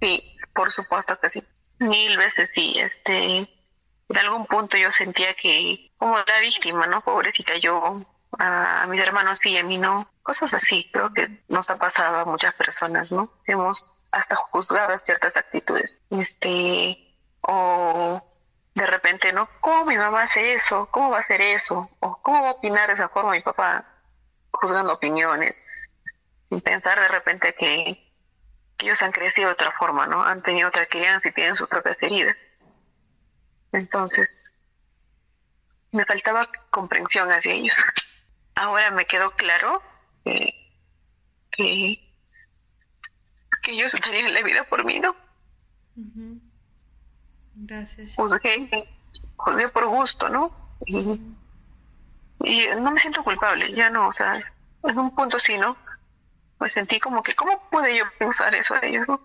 [0.00, 1.44] Sí, por supuesto que sí.
[1.78, 2.74] Mil veces sí.
[2.78, 7.02] Este, en algún punto yo sentía que, como la víctima, ¿no?
[7.02, 8.04] Pobrecita yo,
[8.38, 10.10] a, mis hermanos sí, a mí no.
[10.22, 13.32] Cosas así, creo que nos ha pasado a muchas personas, ¿no?
[13.46, 15.98] Hemos hasta juzgado ciertas actitudes.
[16.10, 18.22] Este, o
[18.74, 19.48] de repente, ¿no?
[19.60, 20.88] ¿Cómo mi mamá hace eso?
[20.90, 21.90] ¿Cómo va a hacer eso?
[22.00, 23.97] ¿O cómo va a opinar de esa forma mi papá?
[24.50, 25.60] Juzgando opiniones,
[26.48, 28.04] sin pensar de repente que,
[28.80, 30.22] ellos han crecido de otra forma, ¿no?
[30.22, 32.40] Han tenido otra crianza y tienen sus propias heridas.
[33.72, 34.54] Entonces,
[35.90, 37.76] me faltaba comprensión hacia ellos.
[38.54, 39.82] Ahora me quedó claro
[40.24, 40.54] que,
[41.50, 42.04] que,
[43.68, 45.14] ellos darían la vida por mí, ¿no?
[47.54, 48.14] Gracias.
[48.14, 48.88] Juzgué,
[49.36, 50.76] juzgué por gusto, ¿no?
[52.40, 54.34] Y, no me siento culpable, ya no, o sea,
[54.84, 55.76] en un punto sí, ¿no?
[56.60, 59.20] Me sentí como que, ¿cómo pude yo pensar eso de ellos, no?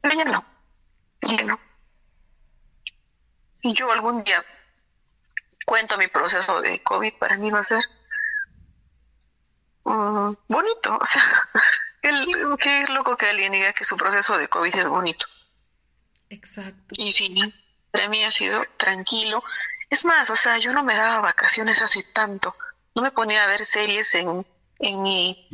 [0.00, 0.44] Pero ya no,
[1.22, 1.58] ya no.
[3.62, 4.44] Si yo algún día
[5.64, 7.82] cuento mi proceso de COVID, para mí va a ser
[9.84, 11.22] mm, bonito, o sea,
[12.02, 15.26] el, qué loco que alguien diga que su proceso de COVID es bonito.
[16.28, 16.94] Exacto.
[16.96, 17.34] Y sí,
[17.90, 19.42] para mí ha sido tranquilo.
[19.94, 22.56] Es más, o sea, yo no me daba vacaciones hace tanto.
[22.96, 24.44] No me ponía a ver series en,
[24.80, 25.48] en mi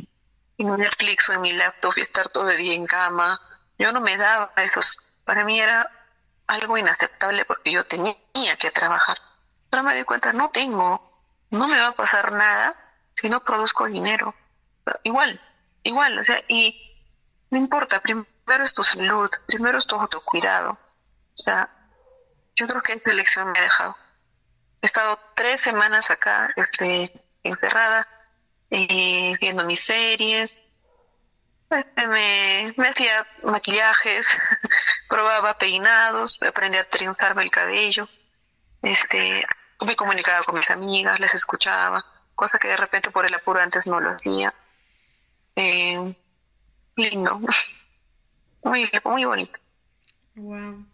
[0.57, 3.39] en Netflix o en mi laptop y estar todo el día en cama.
[3.77, 4.97] Yo no me daba esos.
[5.25, 5.87] Para mí era
[6.47, 8.15] algo inaceptable porque yo tenía
[8.59, 9.15] que trabajar.
[9.69, 12.75] Pero me di cuenta, no tengo, no me va a pasar nada
[13.13, 14.33] si no produzco dinero.
[15.03, 15.39] igual,
[15.83, 16.75] igual, o sea, y
[17.51, 20.71] no importa, primero primero es tu salud, primero es tu autocuidado.
[20.71, 21.69] O sea,
[22.55, 23.95] yo creo que esta elección me ha dejado.
[24.81, 27.11] He estado tres semanas acá, este,
[27.43, 28.07] encerrada,
[28.69, 30.61] viendo mis series.
[31.69, 34.27] Este, me, me hacía maquillajes,
[35.09, 38.09] probaba peinados, aprendí a trenzarme el cabello.
[38.81, 39.45] Este,
[39.85, 42.03] me comunicaba con mis amigas, les escuchaba,
[42.35, 44.53] cosa que de repente por el apuro antes no lo hacía.
[45.55, 46.15] Eh,
[46.95, 47.39] lindo.
[48.63, 49.59] muy, muy bonito.
[50.35, 50.90] Wow.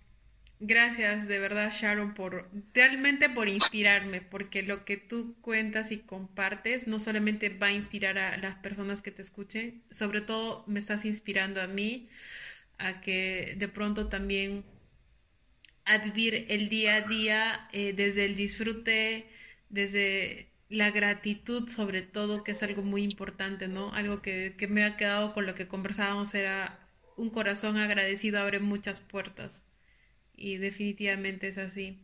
[0.59, 6.87] Gracias de verdad Sharon por realmente por inspirarme, porque lo que tú cuentas y compartes
[6.87, 11.05] no solamente va a inspirar a las personas que te escuchen, sobre todo me estás
[11.05, 12.09] inspirando a mí
[12.79, 14.65] a que de pronto también
[15.85, 19.27] a vivir el día a día eh, desde el disfrute,
[19.69, 23.93] desde la gratitud sobre todo, que es algo muy importante, ¿no?
[23.93, 26.79] Algo que, que me ha quedado con lo que conversábamos era
[27.15, 29.66] un corazón agradecido abre muchas puertas.
[30.37, 31.99] Y definitivamente es así.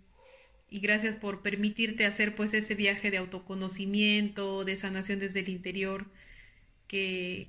[0.69, 6.07] Y gracias por permitirte hacer pues ese viaje de autoconocimiento, de sanación desde el interior,
[6.87, 7.47] que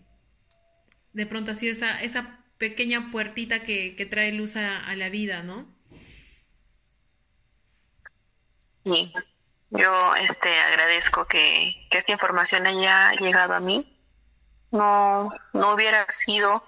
[1.15, 5.67] de pronto ha sido esa, esa pequeña puertita que, trae luz a, la vida, ¿no?
[8.85, 9.11] Sí,
[9.71, 13.91] yo este, agradezco que, que esta información haya llegado a mí.
[14.71, 16.63] No, no hubiera sido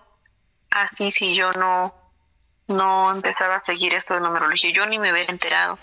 [0.71, 2.06] así si yo no,
[2.69, 4.73] no empezaba a seguir esto de numerología.
[4.73, 5.79] Yo ni me hubiera enterado.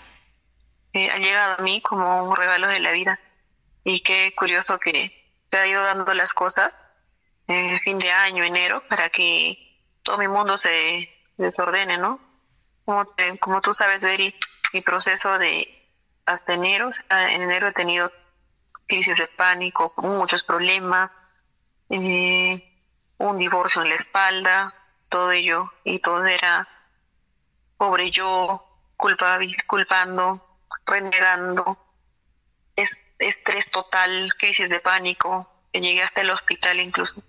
[0.92, 3.18] Eh, ha llegado a mí como un regalo de la vida.
[3.84, 5.12] Y qué curioso que
[5.50, 6.76] se ha ido dando las cosas
[7.46, 9.58] en fin de año, enero, para que
[10.02, 12.20] todo mi mundo se desordene, ¿no?
[12.84, 13.06] Como,
[13.40, 14.34] como tú sabes, Beri,
[14.72, 15.68] mi proceso de
[16.26, 18.10] hasta enero, en enero he tenido
[18.86, 21.12] crisis de pánico, muchos problemas,
[21.90, 22.62] eh,
[23.18, 24.74] un divorcio en la espalda,
[25.08, 26.68] todo ello, y todo era
[27.76, 28.64] pobre yo,
[28.96, 30.44] culpa, culpando,
[30.86, 31.78] renegando,
[33.18, 37.22] estrés total, crisis de pánico, que llegué hasta el hospital incluso.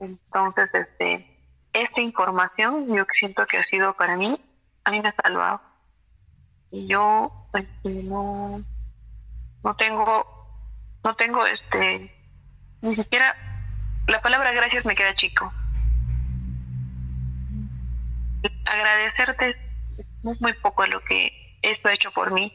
[0.00, 1.38] Entonces, este,
[1.72, 4.40] esta información yo siento que ha sido para mí,
[4.84, 5.60] a mí me ha salvado.
[6.70, 8.62] Y yo este, no,
[9.64, 10.48] no tengo,
[11.04, 12.12] no tengo este,
[12.82, 13.36] ni siquiera,
[14.06, 15.52] la palabra gracias me queda chico.
[18.66, 19.58] Agradecerte es
[20.22, 22.52] muy poco lo que esto ha hecho por mí.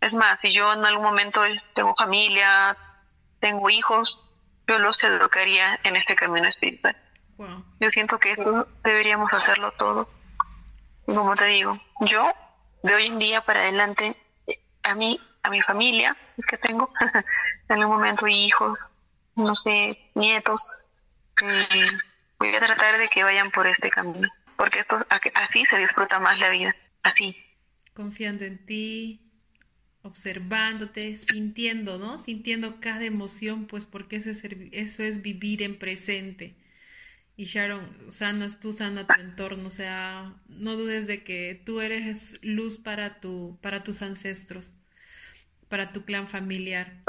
[0.00, 1.40] es más, si yo en algún momento
[1.74, 2.76] tengo familia,
[3.40, 4.18] tengo hijos,
[4.66, 6.96] yo los educaría en este camino espiritual.
[7.80, 10.14] Yo siento que eso deberíamos hacerlo todos.
[11.06, 12.32] como te digo, yo
[12.82, 14.16] de hoy en día para adelante,
[14.82, 16.16] a mí, a mi familia,
[16.48, 16.90] que tengo,
[17.68, 18.78] en algún momento hijos,
[19.36, 20.66] no sé, nietos,
[21.42, 21.88] eh,
[22.38, 26.38] voy a tratar de que vayan por este camino, porque esto así se disfruta más
[26.38, 27.36] la vida, así.
[27.94, 29.28] Confiando en ti,
[30.02, 32.18] observándote, sintiendo, ¿no?
[32.18, 36.56] Sintiendo cada emoción, pues porque eso es, eso es vivir en presente.
[37.36, 42.38] Y Sharon, sanas, tú sana tu entorno, o sea, no dudes de que tú eres
[42.42, 44.74] luz para, tu, para tus ancestros,
[45.68, 47.04] para tu clan familiar.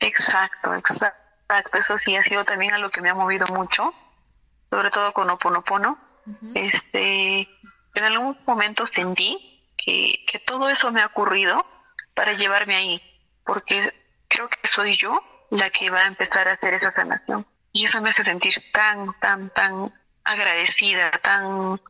[0.00, 1.21] Exacto, exacto.
[1.72, 3.94] Eso sí ha sido también a lo que me ha movido mucho,
[4.70, 5.98] sobre todo con Oponopono.
[6.54, 7.40] Este,
[7.94, 11.66] en algún momento sentí que, que todo eso me ha ocurrido
[12.14, 13.02] para llevarme ahí,
[13.44, 13.92] porque
[14.28, 17.46] creo que soy yo la que va a empezar a hacer esa sanación.
[17.72, 19.92] Y eso me hace sentir tan, tan, tan
[20.24, 21.80] agradecida, tan,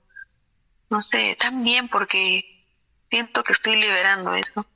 [0.91, 2.67] no sé, tan bien porque
[3.11, 4.67] siento que estoy liberando eso.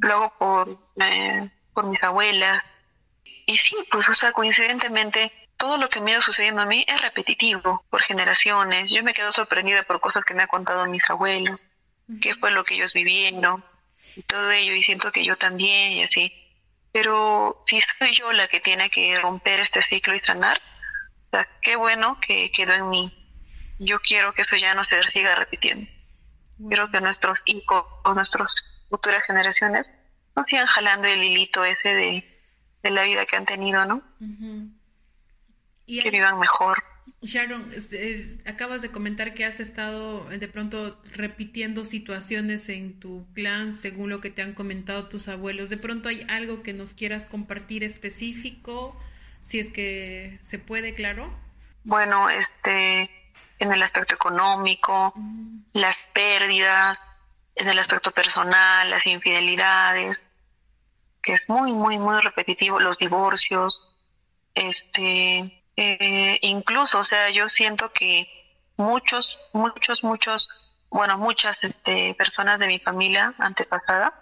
[0.00, 2.72] Luego por, eh, por mis abuelas.
[3.46, 6.84] Y sí, pues, o sea, coincidentemente, todo lo que me ha ido sucediendo a mí
[6.86, 8.90] es repetitivo, por generaciones.
[8.90, 11.64] Yo me quedo sorprendida por cosas que me han contado mis abuelos,
[12.20, 13.64] qué fue lo que ellos vivieron,
[14.16, 16.32] y todo ello, y siento que yo también, y así.
[16.92, 20.60] Pero si soy yo la que tiene que romper este ciclo y sanar,
[21.26, 23.12] o sea, qué bueno que quedó en mí.
[23.78, 25.90] Yo quiero que eso ya no se siga repitiendo.
[26.68, 28.54] Quiero que nuestros hijos o nuestras
[28.88, 29.92] futuras generaciones
[30.34, 32.35] no sigan jalando el hilito ese de,
[32.86, 34.02] de la vida que han tenido, ¿no?
[35.86, 36.82] y que vivan mejor.
[37.22, 37.70] Sharon,
[38.46, 44.10] acabas de comentar que has estado eh, de pronto repitiendo situaciones en tu clan según
[44.10, 45.70] lo que te han comentado tus abuelos.
[45.70, 49.00] ¿De pronto hay algo que nos quieras compartir específico?
[49.40, 51.32] Si es que se puede, claro.
[51.84, 53.10] Bueno, este,
[53.60, 55.14] en el aspecto económico,
[55.72, 57.00] las pérdidas,
[57.54, 60.22] en el aspecto personal, las infidelidades,
[61.26, 63.82] que es muy, muy, muy repetitivo, los divorcios,
[64.54, 68.28] este, eh, incluso, o sea, yo siento que
[68.76, 70.48] muchos, muchos, muchos,
[70.88, 74.14] bueno, muchas este, personas de mi familia antepasada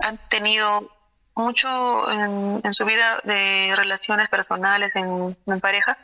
[0.00, 0.90] han tenido
[1.36, 5.98] mucho en, su vida de relaciones personales, en, pareja,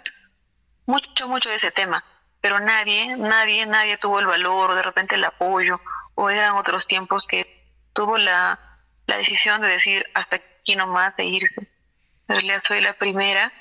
[0.85, 2.05] mucho, mucho de ese tema,
[2.43, 5.81] pero nadie, nadie, nadie tuvo el valor o de repente el apoyo,
[6.15, 8.70] o eran otros tiempos que tuvo la,
[9.11, 11.61] la decisión de decir hasta aquí nomás de irse.
[12.29, 13.53] En realidad soy la primera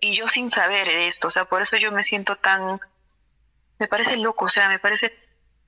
[0.00, 2.78] y yo sin saber esto, o sea, por eso yo me siento tan,
[3.78, 5.16] me parece loco, o sea, me parece,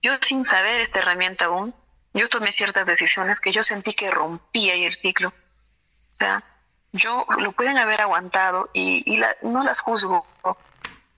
[0.03, 1.75] yo sin saber esta herramienta aún,
[2.13, 5.29] yo tomé ciertas decisiones que yo sentí que rompía ahí el ciclo.
[5.29, 6.45] O sea,
[6.93, 10.27] yo lo pueden haber aguantado y, y no las juzgo,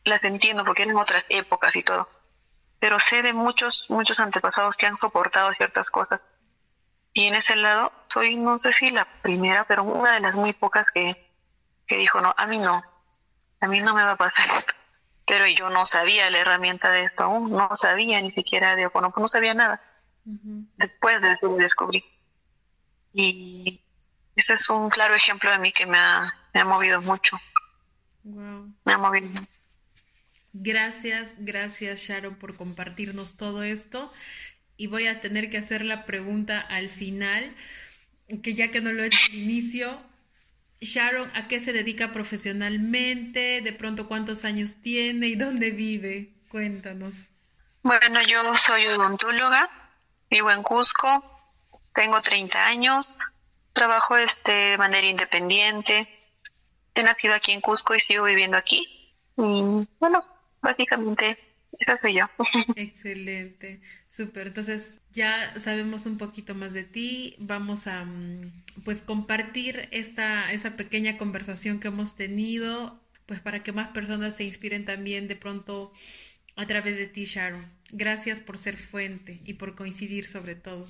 [0.04, 2.08] las entiendo porque eran otras épocas y todo,
[2.78, 6.20] pero sé de muchos, muchos antepasados que han soportado ciertas cosas.
[7.20, 10.54] Y en ese lado soy, no sé si la primera, pero una de las muy
[10.54, 11.30] pocas que,
[11.86, 12.82] que dijo, no, a mí no,
[13.60, 14.72] a mí no me va a pasar esto.
[15.26, 19.24] Pero yo no sabía la herramienta de esto aún, no sabía ni siquiera de Oponopono,
[19.24, 19.82] no sabía nada.
[20.24, 22.02] Después de eso lo descubrí.
[23.12, 23.82] Y
[24.34, 27.38] ese es un claro ejemplo de mí que me ha, me ha movido mucho.
[28.24, 29.28] Me ha movido
[30.52, 34.10] Gracias, gracias Sharon por compartirnos todo esto.
[34.80, 37.54] Y voy a tener que hacer la pregunta al final,
[38.42, 40.00] que ya que no lo he hecho al inicio,
[40.80, 43.60] Sharon, ¿a qué se dedica profesionalmente?
[43.60, 46.30] ¿De pronto cuántos años tiene y dónde vive?
[46.48, 47.28] Cuéntanos.
[47.82, 49.68] Bueno, yo soy odontóloga,
[50.30, 51.30] vivo en Cusco,
[51.94, 53.18] tengo 30 años,
[53.74, 56.08] trabajo este, de manera independiente,
[56.94, 59.12] he nacido aquí en Cusco y sigo viviendo aquí.
[59.36, 60.24] Y bueno,
[60.62, 62.26] básicamente esa soy yo.
[62.76, 64.48] Excelente, súper.
[64.48, 67.36] Entonces ya sabemos un poquito más de ti.
[67.38, 73.72] Vamos a mm, pues compartir esta, esta pequeña conversación que hemos tenido, pues para que
[73.72, 75.92] más personas se inspiren también de pronto
[76.56, 77.72] a través de ti, Sharon.
[77.92, 80.86] Gracias por ser fuente y por coincidir sobre todo.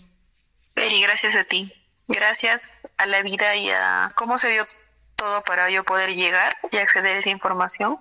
[0.74, 1.72] Peri, gracias a ti.
[2.08, 4.66] Gracias a la vida y a cómo se dio
[5.14, 7.98] todo para yo poder llegar y acceder a esa información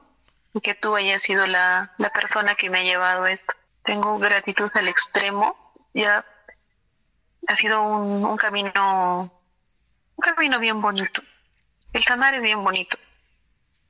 [0.61, 3.53] que tú hayas sido la, la persona que me ha llevado esto.
[3.83, 5.73] Tengo gratitud al extremo.
[5.93, 6.25] Ya
[7.47, 9.31] ha sido un, un camino,
[10.15, 11.21] un camino bien bonito.
[11.93, 12.97] El sanar es bien bonito.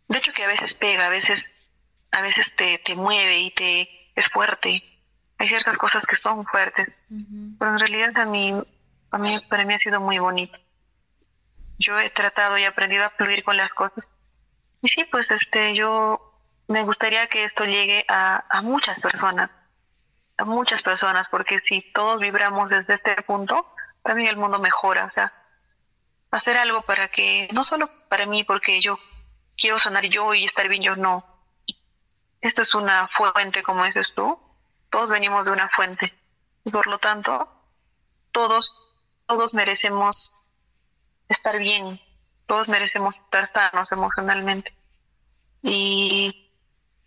[0.08, 1.46] De hecho que a veces pega, a veces,
[2.12, 4.82] a veces te, te mueve y te es fuerte.
[5.38, 6.90] Hay ciertas cosas que son fuertes,
[7.58, 8.54] pero en realidad a mí,
[9.12, 10.58] a mí, para mí ha sido muy bonito.
[11.78, 14.10] Yo he tratado y aprendido a fluir con las cosas.
[14.82, 16.29] Y sí, pues este, yo
[16.70, 19.58] me gustaría que esto llegue a, a muchas personas,
[20.38, 25.06] a muchas personas, porque si todos vibramos desde este punto, también el mundo mejora.
[25.06, 25.34] O sea,
[26.30, 29.00] hacer algo para que, no solo para mí, porque yo
[29.58, 31.26] quiero sanar yo y estar bien yo, no.
[32.40, 34.40] Esto es una fuente, como dices tú.
[34.92, 36.14] Todos venimos de una fuente.
[36.66, 37.50] Y por lo tanto,
[38.32, 38.76] todos,
[39.26, 40.32] todos merecemos
[41.30, 42.00] estar bien.
[42.46, 44.72] Todos merecemos estar sanos emocionalmente.
[45.64, 46.49] Y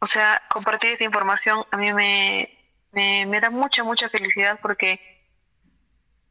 [0.02, 2.58] o sea, compartir esa información a mí me,
[2.90, 5.00] me, da mucha, mucha felicidad porque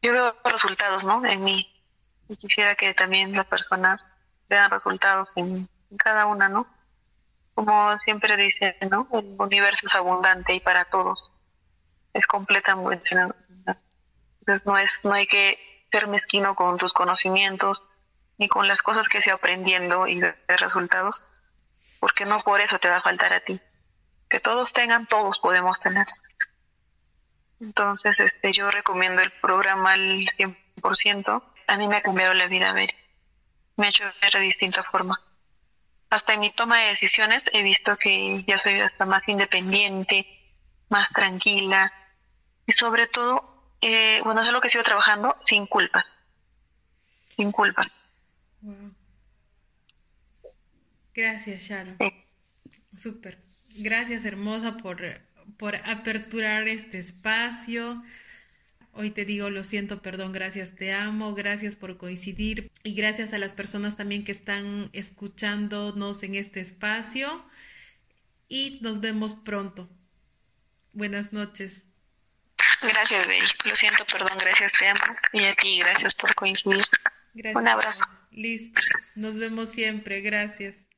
[0.02, 1.26] yo veo resultados, ¿no?
[1.26, 1.74] En mí.
[2.28, 4.04] Y quisiera que también las personas
[4.50, 6.68] vean resultados en, cada una, ¿no?
[7.56, 9.08] Como siempre dicen, ¿no?
[9.14, 11.32] El universo es abundante y para todos.
[12.14, 13.10] Es completamente.
[14.42, 15.58] Entonces no, es, no hay que
[15.94, 17.82] ser mezquino con tus conocimientos
[18.38, 21.24] ni con las cosas que se aprendiendo y ver resultados
[22.02, 23.62] porque no por eso te va a faltar a ti.
[24.28, 26.08] Que todos tengan, todos podemos tener.
[27.62, 31.44] Entonces, este, yo recomiendo el programa al 100%.
[31.68, 32.90] A mí me ha cambiado la vida, ver.
[33.78, 35.22] Me ha hecho ver de distinta forma.
[36.10, 40.26] Hasta en mi toma de decisiones he visto que ya soy hasta más independiente,
[40.90, 41.94] más tranquila.
[42.66, 46.06] Y sobre todo, eh, bueno, eso es lo que sigo trabajando sin culpas.
[47.36, 47.88] Sin culpas.
[51.14, 51.98] Gracias, Sharon.
[52.96, 53.40] Súper.
[53.80, 55.22] Gracias, hermosa, por,
[55.58, 58.04] por aperturar este espacio.
[58.94, 63.38] Hoy te digo, lo siento, perdón, gracias, te amo, gracias por coincidir y gracias a
[63.38, 67.46] las personas también que están escuchándonos en este espacio
[68.50, 69.90] y nos vemos pronto.
[70.92, 71.86] Buenas noches.
[72.82, 73.44] Gracias, Bel.
[73.64, 75.00] Lo siento, perdón, gracias, te amo.
[75.32, 76.84] Y a ti, gracias por coincidir.
[77.56, 78.04] Un abrazo.
[78.32, 78.82] Listo.
[79.16, 80.20] Nos vemos siempre.
[80.20, 80.91] Gracias.